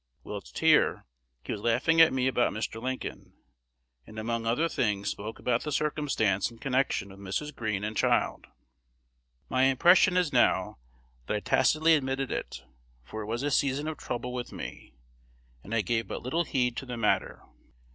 Whilst 0.23 0.57
here, 0.57 1.05
he 1.43 1.51
was 1.51 1.61
laughing 1.61 2.01
at 2.01 2.11
me 2.11 2.25
about 2.25 2.51
Mr. 2.53 2.81
Lincoln, 2.81 3.33
and 4.07 4.17
among 4.17 4.47
other 4.47 4.67
things 4.67 5.09
spoke 5.11 5.37
about 5.37 5.61
the 5.61 5.71
circumstance 5.71 6.49
in 6.49 6.57
connection 6.57 7.09
with 7.09 7.19
Mrs. 7.19 7.55
Greene 7.55 7.83
and 7.83 7.95
child. 7.95 8.47
My 9.47 9.65
impression 9.65 10.17
is 10.17 10.33
now 10.33 10.79
that 11.27 11.35
I 11.35 11.39
tacitly 11.39 11.93
admitted 11.93 12.31
it, 12.31 12.63
for 13.03 13.21
it 13.21 13.27
was 13.27 13.43
a 13.43 13.51
season 13.51 13.87
of 13.87 13.97
trouble 13.99 14.33
with 14.33 14.51
me, 14.51 14.95
and 15.63 15.71
I 15.71 15.81
gave 15.81 16.07
but 16.07 16.23
little 16.23 16.45
heed 16.45 16.75
to 16.77 16.87
the 16.87 16.97
matter. 16.97 17.43